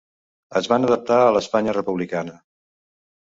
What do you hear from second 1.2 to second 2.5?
a l'Espanya republicana.